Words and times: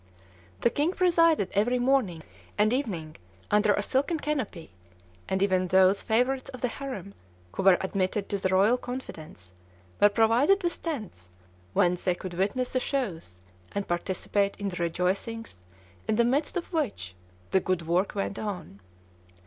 The 0.61 0.71
king 0.71 0.93
presided 0.93 1.49
every 1.53 1.77
morning 1.77 2.23
and 2.57 2.73
evening 2.73 3.17
under 3.51 3.71
a 3.75 3.83
silken 3.83 4.19
canopy; 4.19 4.71
and 5.29 5.43
even 5.43 5.67
those 5.67 6.01
favorites 6.01 6.49
of 6.49 6.61
the 6.61 6.69
harem 6.69 7.13
who 7.51 7.61
were 7.61 7.77
admitted 7.81 8.27
to 8.29 8.39
the 8.39 8.49
royal 8.49 8.77
confidence 8.77 9.53
were 9.99 10.09
provided 10.09 10.63
with 10.63 10.81
tents, 10.81 11.29
whence 11.73 12.03
they 12.05 12.15
could 12.15 12.33
witness 12.33 12.73
the 12.73 12.79
shows, 12.79 13.41
and 13.73 13.87
participate 13.87 14.55
in 14.57 14.69
the 14.69 14.77
rejoicings 14.77 15.57
in 16.07 16.15
the 16.15 16.25
midst 16.25 16.57
of 16.57 16.73
which 16.73 17.13
the 17.51 17.59
good 17.59 17.83
work 17.85 18.15
went 18.15 18.39
on. 18.39 18.79